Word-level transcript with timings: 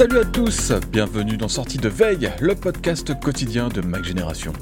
Salut 0.00 0.20
à 0.20 0.24
tous, 0.24 0.72
bienvenue 0.90 1.36
dans 1.36 1.48
Sortie 1.48 1.76
de 1.76 1.90
Veille, 1.90 2.32
le 2.40 2.54
podcast 2.54 3.20
quotidien 3.20 3.68
de 3.68 3.82
Mac 3.82 4.02
Génération. 4.02 4.54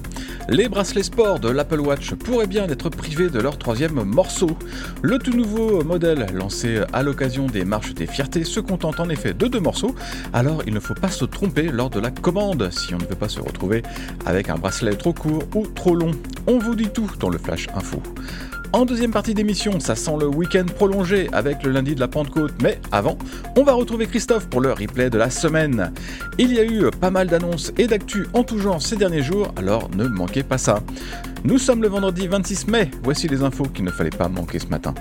Les 0.48 0.69
bracelets 0.69 1.05
sport 1.05 1.39
de 1.39 1.48
l'Apple 1.48 1.78
Watch 1.78 2.12
pourraient 2.14 2.48
bien 2.48 2.67
être 2.67 2.89
privés 2.89 3.31
de 3.31 3.39
leur 3.39 3.56
troisième 3.56 4.03
morceau. 4.03 4.59
Le 5.00 5.16
tout 5.20 5.36
nouveau 5.36 5.84
modèle 5.84 6.27
lancé 6.34 6.81
à 6.92 7.05
l'occasion 7.05 7.47
des 7.47 7.64
marches 7.64 7.94
des 7.94 8.09
fiertés 8.09 8.42
se 8.42 8.59
contente 8.59 8.98
en 8.98 9.09
effet 9.11 9.33
de 9.33 9.47
deux 9.47 9.61
morceaux, 9.61 9.94
alors 10.33 10.64
il 10.66 10.75
ne 10.75 10.81
faut 10.81 10.94
pas 10.94 11.06
se 11.06 11.25
tromper 11.25 11.69
lors 11.69 11.91
de 11.91 12.00
la 12.00 12.11
commande 12.11 12.69
si 12.72 12.92
on 12.97 12.98
ne 12.98 13.06
veut 13.06 13.14
pas 13.14 13.28
se 13.28 13.41
retrouver 13.41 13.84
avec 14.27 14.48
un 14.48 14.56
bracelet 14.56 14.97
trop 14.97 15.12
court 15.12 15.44
ou 15.55 15.69
trop 15.69 15.94
long. 15.94 16.11
On 16.48 16.59
vous 16.59 16.75
dit 16.75 16.91
tout 16.91 17.12
dans 17.20 17.31
le 17.31 17.39
Flash 17.39 17.69
Info. 17.77 18.03
En 18.74 18.84
deuxième 18.84 19.12
partie 19.12 19.33
d'émission, 19.33 19.80
ça 19.80 19.97
sent 19.97 20.16
le 20.20 20.27
week-end 20.27 20.66
prolongé 20.77 21.28
avec 21.33 21.62
le 21.62 21.70
lundi 21.70 21.94
de 21.94 22.00
la 22.00 22.09
Pentecôte, 22.09 22.53
mais 22.62 22.78
avant, 22.93 23.16
on 23.56 23.62
va 23.62 23.72
retrouver 23.72 24.06
Christophe 24.06 24.47
pour 24.48 24.60
le 24.60 24.72
replay 24.72 25.09
de 25.09 25.16
la 25.16 25.31
semaine. 25.31 25.91
Il 26.38 26.53
y 26.53 26.59
a 26.59 26.65
eu 26.65 26.91
pas 27.00 27.10
mal 27.10 27.28
d'annonces 27.28 27.72
et 27.78 27.87
d'actu 27.87 28.26
en 28.34 28.44
tout 28.44 28.59
genre 28.59 28.82
ces 28.82 28.97
derniers 28.97 29.22
jours, 29.22 29.53
alors 29.56 29.88
ne 29.97 30.06
manquez 30.06 30.43
pas 30.43 30.59
ça. 30.59 30.82
Nous 31.44 31.59
sommes 31.59 31.82
le 31.82 31.88
vendredi 31.88 32.26
26 32.26 32.69
mai, 32.69 32.91
voici 33.03 33.26
les 33.26 33.43
infos 33.43 33.65
qu'il 33.65 33.84
ne 33.84 33.91
fallait 33.91 34.10
pas 34.10 34.28
manquer 34.28 34.59
ce 34.59 34.66
matin. 34.66 34.93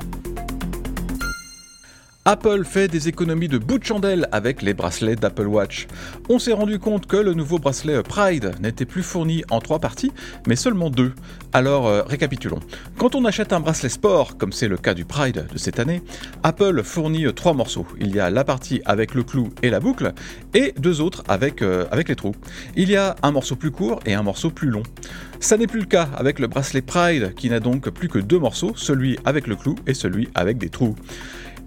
Apple 2.30 2.66
fait 2.66 2.90
des 2.90 3.08
économies 3.08 3.48
de 3.48 3.58
bout 3.58 3.80
de 3.80 3.86
chandelle 3.86 4.28
avec 4.34 4.62
les 4.62 4.74
bracelets 4.74 5.16
d'Apple 5.16 5.48
Watch. 5.48 5.88
On 6.28 6.40
s'est 6.40 6.52
rendu 6.52 6.78
compte 6.78 7.06
que 7.06 7.16
le 7.16 7.34
nouveau 7.34 7.58
bracelet 7.58 8.04
Pride 8.04 8.54
n'était 8.60 8.84
plus 8.84 9.02
fourni 9.02 9.46
en 9.50 9.62
trois 9.62 9.80
parties, 9.80 10.12
mais 10.46 10.58
seulement 10.58 10.90
deux. 10.90 11.14
Alors 11.54 11.88
euh, 11.88 12.04
récapitulons. 12.04 12.60
Quand 12.98 13.16
on 13.16 13.24
achète 13.24 13.54
un 13.54 13.62
bracelet 13.62 13.88
sport, 13.88 14.36
comme 14.38 14.52
c'est 14.52 14.68
le 14.68 14.76
cas 14.76 14.94
du 14.94 15.06
Pride 15.06 15.48
de 15.54 15.58
cette 15.58 15.80
année, 15.80 16.04
Apple 16.44 16.84
fournit 16.84 17.34
trois 17.34 17.54
morceaux. 17.54 17.88
Il 17.98 18.14
y 18.14 18.20
a 18.20 18.30
la 18.30 18.44
partie 18.44 18.82
avec 18.84 19.16
le 19.16 19.24
clou 19.24 19.54
et 19.64 19.70
la 19.70 19.80
boucle, 19.80 20.12
et 20.54 20.74
deux 20.78 21.00
autres 21.00 21.24
avec, 21.30 21.62
euh, 21.62 21.86
avec 21.92 22.10
les 22.10 22.18
trous. 22.18 22.36
Il 22.76 22.90
y 22.90 22.98
a 22.98 23.16
un 23.24 23.32
morceau 23.32 23.56
plus 23.56 23.72
court 23.72 24.02
et 24.06 24.16
un 24.16 24.24
morceau 24.24 24.50
plus 24.50 24.68
long. 24.68 24.84
Ça 25.40 25.56
n'est 25.56 25.68
plus 25.68 25.80
le 25.80 25.86
cas 25.86 26.10
avec 26.18 26.40
le 26.40 26.48
bracelet 26.48 26.82
Pride, 26.82 27.36
qui 27.36 27.50
n'a 27.50 27.62
donc 27.62 27.90
plus 27.90 28.10
que 28.10 28.20
deux 28.20 28.40
morceaux, 28.40 28.74
celui 28.76 29.18
avec 29.24 29.48
le 29.48 29.56
clou 29.56 29.76
et 29.88 29.94
celui 29.94 30.28
avec 30.36 30.58
des 30.58 30.68
trous. 30.68 30.98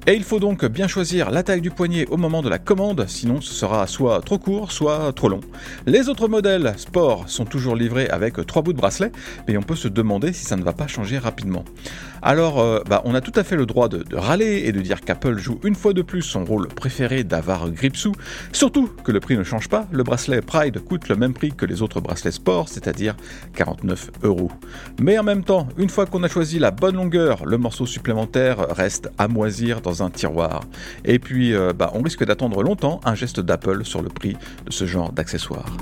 Et 0.06 0.14
il 0.14 0.24
faut 0.24 0.40
donc 0.40 0.64
bien 0.64 0.88
choisir 0.88 1.30
la 1.30 1.42
taille 1.42 1.60
du 1.60 1.70
poignet 1.70 2.06
au 2.08 2.16
moment 2.16 2.40
de 2.40 2.48
la 2.48 2.58
commande, 2.58 3.04
sinon 3.06 3.42
ce 3.42 3.52
sera 3.52 3.86
soit 3.86 4.22
trop 4.22 4.38
court, 4.38 4.72
soit 4.72 5.12
trop 5.12 5.28
long. 5.28 5.40
Les 5.86 6.08
autres 6.08 6.26
modèles 6.26 6.72
sport 6.78 7.28
sont 7.28 7.44
toujours 7.44 7.76
livrés 7.76 8.08
avec 8.08 8.34
trois 8.46 8.62
bouts 8.62 8.72
de 8.72 8.78
bracelet, 8.78 9.12
mais 9.46 9.58
on 9.58 9.62
peut 9.62 9.76
se 9.76 9.88
demander 9.88 10.32
si 10.32 10.46
ça 10.46 10.56
ne 10.56 10.62
va 10.62 10.72
pas 10.72 10.86
changer 10.86 11.18
rapidement. 11.18 11.66
Alors, 12.22 12.60
euh, 12.60 12.80
bah, 12.88 13.02
on 13.04 13.14
a 13.14 13.20
tout 13.20 13.32
à 13.36 13.44
fait 13.44 13.56
le 13.56 13.66
droit 13.66 13.88
de, 13.88 14.04
râler 14.12 14.62
et 14.64 14.72
de 14.72 14.80
dire 14.80 15.00
qu'Apple 15.02 15.38
joue 15.38 15.58
une 15.64 15.74
fois 15.74 15.92
de 15.92 16.02
plus 16.02 16.22
son 16.22 16.44
rôle 16.44 16.68
préféré 16.68 17.24
d'avoir 17.24 17.70
gripsou, 17.70 18.12
surtout 18.52 18.90
que 19.04 19.12
le 19.12 19.20
prix 19.20 19.36
ne 19.36 19.44
change 19.44 19.68
pas, 19.68 19.86
le 19.90 20.02
bracelet 20.02 20.40
Pride 20.40 20.80
coûte 20.80 21.08
le 21.08 21.16
même 21.16 21.34
prix 21.34 21.52
que 21.52 21.66
les 21.66 21.82
autres 21.82 22.00
bracelets 22.00 22.32
sport, 22.32 22.68
c'est-à-dire 22.68 23.16
49 23.54 24.10
euros. 24.22 24.50
Mais 25.00 25.18
en 25.18 25.22
même 25.22 25.44
temps, 25.44 25.68
une 25.78 25.88
fois 25.88 26.06
qu'on 26.06 26.22
a 26.22 26.28
choisi 26.28 26.58
la 26.58 26.70
bonne 26.70 26.96
longueur, 26.96 27.44
le 27.46 27.58
morceau 27.58 27.86
supplémentaire 27.86 28.66
reste 28.70 29.10
à 29.18 29.28
moisir 29.28 29.80
dans 29.80 29.89
un 29.98 30.10
tiroir. 30.10 30.62
Et 31.04 31.18
puis, 31.18 31.54
euh, 31.54 31.72
bah, 31.72 31.90
on 31.94 32.02
risque 32.02 32.24
d'attendre 32.24 32.62
longtemps 32.62 33.00
un 33.04 33.14
geste 33.14 33.40
d'Apple 33.40 33.84
sur 33.84 34.02
le 34.02 34.08
prix 34.08 34.36
de 34.66 34.72
ce 34.72 34.86
genre 34.86 35.12
d'accessoires. 35.12 35.76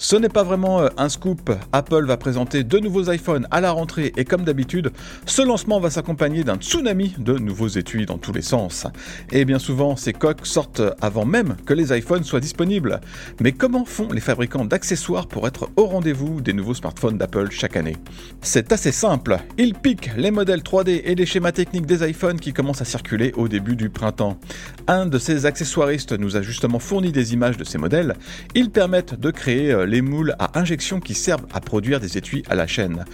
Ce 0.00 0.14
n'est 0.14 0.28
pas 0.28 0.44
vraiment 0.44 0.80
euh, 0.80 0.88
un 0.96 1.08
scoop, 1.08 1.50
Apple 1.72 2.06
va 2.06 2.16
présenter 2.16 2.62
deux 2.62 2.78
nouveaux 2.78 3.10
iPhones 3.10 3.48
à 3.50 3.60
la 3.60 3.72
rentrée 3.72 4.12
et 4.16 4.24
comme 4.24 4.44
d'habitude, 4.44 4.92
ce 5.26 5.42
lancement 5.42 5.80
va 5.80 5.90
s'accompagner 5.90 6.44
d'un 6.44 6.54
tsunami 6.54 7.16
de 7.18 7.36
nouveaux 7.36 7.66
étuis 7.66 8.06
dans 8.06 8.16
tous 8.16 8.32
les 8.32 8.42
sens. 8.42 8.86
Et 9.32 9.44
bien 9.44 9.58
souvent, 9.58 9.96
ces 9.96 10.12
coques 10.12 10.46
sortent 10.46 10.82
avant 11.00 11.24
même 11.24 11.56
que 11.66 11.74
les 11.74 11.92
iPhones 11.98 12.22
soient 12.22 12.38
disponibles. 12.38 13.00
Mais 13.40 13.50
comment 13.50 13.84
font 13.84 14.06
les 14.12 14.20
fabricants 14.20 14.64
d'accessoires 14.64 15.26
pour 15.26 15.48
être 15.48 15.68
au 15.74 15.86
rendez-vous 15.86 16.40
des 16.40 16.52
nouveaux 16.52 16.74
smartphones 16.74 17.18
d'Apple 17.18 17.50
chaque 17.50 17.76
année? 17.76 17.96
C'est 18.40 18.70
assez 18.70 18.92
simple, 18.92 19.38
ils 19.58 19.74
piquent 19.74 20.12
les 20.16 20.30
modèles 20.30 20.60
3D 20.60 21.02
et 21.06 21.16
les 21.16 21.26
schémas 21.26 21.50
techniques 21.50 21.86
des 21.86 22.08
iPhones 22.08 22.38
qui 22.38 22.52
commencent 22.52 22.82
à 22.82 22.84
circuler 22.84 23.32
au 23.36 23.48
début 23.48 23.74
du 23.74 23.90
printemps. 23.90 24.38
Un 24.86 25.06
de 25.06 25.18
ces 25.18 25.44
accessoiristes 25.44 26.12
nous 26.12 26.36
a 26.36 26.42
justement 26.42 26.78
fourni 26.78 27.10
des 27.10 27.32
images 27.32 27.56
de 27.56 27.64
ces 27.64 27.78
modèles, 27.78 28.14
ils 28.54 28.70
permettent 28.70 29.18
de 29.18 29.32
créer 29.32 29.72
euh, 29.72 29.87
les 29.88 30.02
moules 30.02 30.34
à 30.38 30.58
injection 30.58 31.00
qui 31.00 31.14
servent 31.14 31.46
à 31.52 31.60
produire 31.60 31.98
des 31.98 32.16
étuis 32.16 32.44
à 32.48 32.54
la 32.54 32.66
chaîne. 32.66 33.04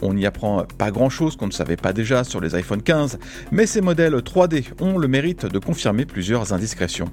On 0.00 0.14
n'y 0.14 0.26
apprend 0.26 0.64
pas 0.78 0.90
grand 0.90 1.10
chose 1.10 1.36
qu'on 1.36 1.46
ne 1.46 1.52
savait 1.52 1.76
pas 1.76 1.92
déjà 1.92 2.24
sur 2.24 2.40
les 2.40 2.54
iPhone 2.54 2.82
15, 2.82 3.18
mais 3.52 3.66
ces 3.66 3.80
modèles 3.80 4.14
3D 4.14 4.64
ont 4.80 4.98
le 4.98 5.08
mérite 5.08 5.46
de 5.46 5.58
confirmer 5.58 6.06
plusieurs 6.06 6.52
indiscrétions. 6.52 7.10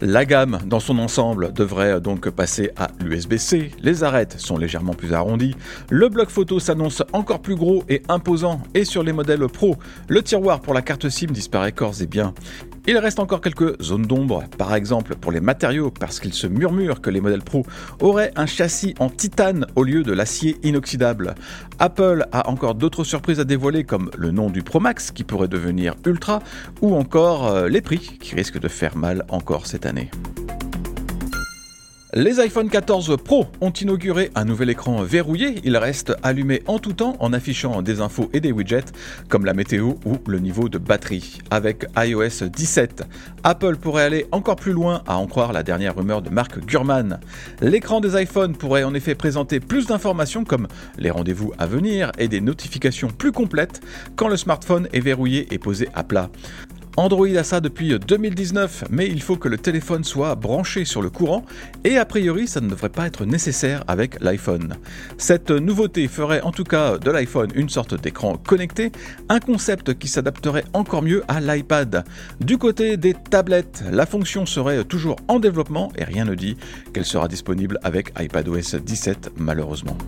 La 0.00 0.24
gamme 0.24 0.58
dans 0.66 0.80
son 0.80 0.98
ensemble 0.98 1.52
devrait 1.52 2.00
donc 2.00 2.28
passer 2.28 2.70
à 2.76 2.88
l'USB-C, 3.00 3.70
les 3.80 4.02
arêtes 4.02 4.38
sont 4.38 4.58
légèrement 4.58 4.92
plus 4.92 5.12
arrondies, 5.12 5.54
le 5.88 6.08
bloc 6.08 6.30
photo 6.30 6.58
s'annonce 6.58 7.02
encore 7.12 7.40
plus 7.40 7.54
gros 7.54 7.84
et 7.88 8.02
imposant 8.08 8.60
et 8.74 8.84
sur 8.84 9.02
les 9.02 9.12
modèles 9.12 9.46
Pro, 9.48 9.76
le 10.08 10.22
tiroir 10.22 10.60
pour 10.60 10.74
la 10.74 10.82
carte 10.82 11.08
SIM 11.08 11.28
disparaît 11.28 11.72
corps 11.72 12.02
et 12.02 12.06
bien. 12.06 12.34
Il 12.86 12.98
reste 12.98 13.18
encore 13.18 13.40
quelques 13.40 13.80
zones 13.82 14.02
d'ombre, 14.06 14.44
par 14.58 14.74
exemple 14.74 15.14
pour 15.14 15.32
les 15.32 15.40
matériaux, 15.40 15.90
parce 15.90 16.20
qu'il 16.20 16.34
se 16.34 16.46
murmure 16.46 17.00
que 17.00 17.08
les 17.08 17.22
modèles 17.22 17.42
Pro 17.42 17.64
auraient 18.00 18.30
un 18.36 18.44
châssis 18.44 18.94
en 18.98 19.08
titane 19.08 19.66
au 19.74 19.84
lieu 19.84 20.02
de 20.02 20.12
l'acier 20.12 20.58
inoxydable. 20.62 21.34
Apple 21.78 22.26
a 22.30 22.50
encore 22.50 22.74
d'autres 22.74 23.04
surprises 23.04 23.40
à 23.40 23.44
dévoiler, 23.44 23.84
comme 23.84 24.10
le 24.18 24.32
nom 24.32 24.50
du 24.50 24.62
Pro 24.62 24.80
Max 24.80 25.12
qui 25.12 25.24
pourrait 25.24 25.48
devenir 25.48 25.94
Ultra, 26.04 26.40
ou 26.82 26.94
encore 26.94 27.46
euh, 27.46 27.68
les 27.68 27.80
prix 27.80 28.18
qui 28.20 28.34
risquent 28.34 28.60
de 28.60 28.68
faire 28.68 28.98
mal 28.98 29.24
encore 29.30 29.66
cette 29.66 29.86
année. 29.86 30.10
Les 32.16 32.38
iPhone 32.38 32.68
14 32.68 33.16
Pro 33.24 33.48
ont 33.60 33.72
inauguré 33.72 34.30
un 34.36 34.44
nouvel 34.44 34.70
écran 34.70 35.02
verrouillé. 35.02 35.56
Il 35.64 35.76
reste 35.76 36.14
allumé 36.22 36.62
en 36.68 36.78
tout 36.78 36.92
temps 36.92 37.16
en 37.18 37.32
affichant 37.32 37.82
des 37.82 38.00
infos 38.00 38.30
et 38.32 38.38
des 38.38 38.52
widgets 38.52 38.84
comme 39.28 39.44
la 39.44 39.52
météo 39.52 39.94
ou 40.04 40.18
le 40.28 40.38
niveau 40.38 40.68
de 40.68 40.78
batterie. 40.78 41.40
Avec 41.50 41.86
iOS 41.96 42.46
17, 42.54 43.02
Apple 43.42 43.74
pourrait 43.78 44.04
aller 44.04 44.26
encore 44.30 44.54
plus 44.54 44.70
loin 44.70 45.02
à 45.08 45.16
en 45.16 45.26
croire 45.26 45.52
la 45.52 45.64
dernière 45.64 45.96
rumeur 45.96 46.22
de 46.22 46.30
Mark 46.30 46.64
Gurman. 46.64 47.18
L'écran 47.60 48.00
des 48.00 48.22
iPhones 48.22 48.54
pourrait 48.54 48.84
en 48.84 48.94
effet 48.94 49.16
présenter 49.16 49.58
plus 49.58 49.86
d'informations 49.86 50.44
comme 50.44 50.68
les 50.96 51.10
rendez-vous 51.10 51.52
à 51.58 51.66
venir 51.66 52.12
et 52.18 52.28
des 52.28 52.40
notifications 52.40 53.08
plus 53.08 53.32
complètes 53.32 53.80
quand 54.14 54.28
le 54.28 54.36
smartphone 54.36 54.86
est 54.92 55.00
verrouillé 55.00 55.52
et 55.52 55.58
posé 55.58 55.88
à 55.94 56.04
plat. 56.04 56.30
Android 56.96 57.26
a 57.36 57.42
ça 57.42 57.60
depuis 57.60 57.98
2019, 57.98 58.84
mais 58.90 59.08
il 59.08 59.20
faut 59.20 59.36
que 59.36 59.48
le 59.48 59.58
téléphone 59.58 60.04
soit 60.04 60.36
branché 60.36 60.84
sur 60.84 61.02
le 61.02 61.10
courant 61.10 61.44
et 61.82 61.96
a 61.96 62.04
priori 62.04 62.46
ça 62.46 62.60
ne 62.60 62.68
devrait 62.68 62.88
pas 62.88 63.06
être 63.06 63.24
nécessaire 63.24 63.82
avec 63.88 64.20
l'iPhone. 64.20 64.76
Cette 65.18 65.50
nouveauté 65.50 66.06
ferait 66.06 66.40
en 66.42 66.52
tout 66.52 66.62
cas 66.62 66.98
de 66.98 67.10
l'iPhone 67.10 67.50
une 67.56 67.68
sorte 67.68 68.00
d'écran 68.00 68.36
connecté, 68.36 68.92
un 69.28 69.40
concept 69.40 69.98
qui 69.98 70.06
s'adapterait 70.06 70.64
encore 70.72 71.02
mieux 71.02 71.24
à 71.26 71.40
l'iPad. 71.40 72.04
Du 72.40 72.58
côté 72.58 72.96
des 72.96 73.14
tablettes, 73.14 73.82
la 73.90 74.06
fonction 74.06 74.46
serait 74.46 74.84
toujours 74.84 75.16
en 75.26 75.40
développement 75.40 75.90
et 75.98 76.04
rien 76.04 76.24
ne 76.24 76.36
dit 76.36 76.56
qu'elle 76.92 77.04
sera 77.04 77.26
disponible 77.26 77.80
avec 77.82 78.12
iPadOS 78.20 78.78
17 78.84 79.32
malheureusement. 79.36 79.98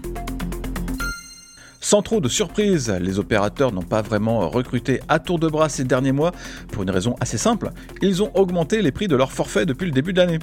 Sans 1.86 2.02
trop 2.02 2.20
de 2.20 2.28
surprise, 2.28 2.92
les 3.00 3.20
opérateurs 3.20 3.70
n'ont 3.70 3.80
pas 3.80 4.02
vraiment 4.02 4.48
recruté 4.48 4.98
à 5.06 5.20
tour 5.20 5.38
de 5.38 5.46
bras 5.46 5.68
ces 5.68 5.84
derniers 5.84 6.10
mois 6.10 6.32
pour 6.72 6.82
une 6.82 6.90
raison 6.90 7.14
assez 7.20 7.38
simple, 7.38 7.70
ils 8.02 8.24
ont 8.24 8.32
augmenté 8.34 8.82
les 8.82 8.90
prix 8.90 9.06
de 9.06 9.14
leurs 9.14 9.30
forfaits 9.30 9.68
depuis 9.68 9.84
le 9.86 9.92
début 9.92 10.12
de 10.12 10.18
l'année. 10.18 10.40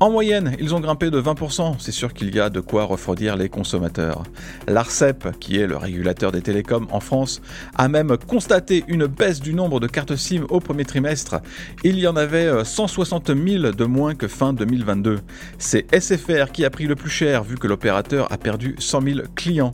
En 0.00 0.10
moyenne, 0.10 0.56
ils 0.58 0.74
ont 0.74 0.80
grimpé 0.80 1.10
de 1.10 1.22
20%, 1.22 1.76
c'est 1.78 1.92
sûr 1.92 2.12
qu'il 2.12 2.34
y 2.34 2.40
a 2.40 2.50
de 2.50 2.58
quoi 2.58 2.82
refroidir 2.86 3.36
les 3.36 3.48
consommateurs. 3.48 4.24
L'ARCEP, 4.66 5.38
qui 5.38 5.58
est 5.60 5.68
le 5.68 5.76
régulateur 5.76 6.32
des 6.32 6.42
télécoms 6.42 6.88
en 6.90 6.98
France, 6.98 7.40
a 7.76 7.86
même 7.86 8.16
constaté 8.26 8.82
une 8.88 9.06
baisse 9.06 9.38
du 9.38 9.54
nombre 9.54 9.78
de 9.78 9.86
cartes 9.86 10.16
SIM 10.16 10.44
au 10.48 10.58
premier 10.58 10.84
trimestre. 10.84 11.36
Il 11.84 12.00
y 12.00 12.08
en 12.08 12.16
avait 12.16 12.64
160 12.64 13.30
euh, 13.30 13.60
000 13.60 13.72
de 13.74 13.84
moins 13.84 14.16
que 14.16 14.26
fin 14.26 14.52
2022. 14.52 15.20
C'est 15.58 15.86
SFR 15.96 16.50
qui 16.50 16.64
a 16.64 16.70
pris 16.70 16.86
le 16.86 16.96
plus 16.96 17.10
cher 17.10 17.44
vu 17.44 17.56
que 17.56 17.68
l'opérateur 17.68 18.32
a 18.32 18.38
perdu 18.38 18.74
100 18.80 19.02
000 19.02 19.20
clients. 19.36 19.70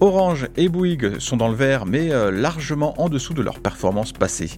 Orange 0.00 0.48
et 0.56 0.68
Bouygues 0.68 1.18
sont 1.18 1.36
dans 1.36 1.48
le 1.48 1.54
vert, 1.54 1.86
mais 1.86 2.10
euh, 2.10 2.30
largement 2.30 3.00
en 3.00 3.08
dessous 3.08 3.32
de 3.32 3.42
leur 3.42 3.60
performance 3.60 4.12
passée. 4.12 4.50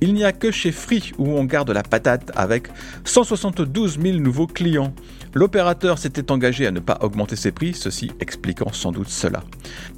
Il 0.00 0.14
n'y 0.14 0.24
a 0.24 0.32
que 0.32 0.50
chez 0.50 0.72
Free 0.72 1.12
où 1.18 1.28
on 1.28 1.44
garde 1.44 1.70
la 1.70 1.82
patate 1.82 2.32
avec 2.34 2.68
172 3.04 3.98
000 4.00 4.18
nouveaux 4.18 4.46
clients. 4.46 4.94
L'opérateur 5.34 5.98
s'était 5.98 6.32
engagé 6.32 6.66
à 6.66 6.70
ne 6.70 6.80
pas 6.80 6.98
augmenter 7.02 7.36
ses 7.36 7.52
prix, 7.52 7.74
ceci 7.74 8.10
expliquant 8.18 8.72
sans 8.72 8.92
doute 8.92 9.08
cela. 9.08 9.42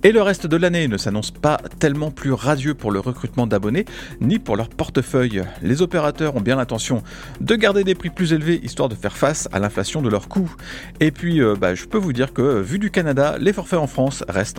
Et 0.02 0.10
le 0.10 0.22
reste 0.22 0.46
de 0.46 0.56
l'année 0.56 0.88
ne 0.88 0.96
s'annonce 0.96 1.30
pas 1.30 1.58
tellement 1.78 2.10
plus 2.10 2.32
radieux 2.32 2.74
pour 2.74 2.90
le 2.90 2.98
recrutement 2.98 3.46
d'abonnés, 3.46 3.84
ni 4.20 4.38
pour 4.38 4.56
leur 4.56 4.68
portefeuille. 4.68 5.42
Les 5.62 5.82
opérateurs 5.82 6.34
ont 6.34 6.40
bien 6.40 6.56
l'intention 6.56 7.02
de 7.40 7.54
garder 7.54 7.84
des 7.84 7.94
prix 7.94 8.10
plus 8.10 8.32
élevés 8.32 8.60
histoire 8.64 8.88
de 8.88 8.94
faire 8.94 9.16
face 9.16 9.48
à 9.52 9.60
l'inflation 9.60 10.02
de 10.02 10.08
leurs 10.08 10.28
coûts. 10.28 10.52
Et 10.98 11.12
puis, 11.12 11.40
euh, 11.40 11.54
bah, 11.58 11.74
je 11.74 11.84
peux 11.86 11.98
vous 11.98 12.12
dire 12.12 12.32
que, 12.32 12.60
vu 12.60 12.78
du 12.78 12.90
Canada, 12.90 13.36
les 13.38 13.52
forfaits 13.52 13.78
en 13.78 13.86
France 13.86 14.24
restent 14.28 14.58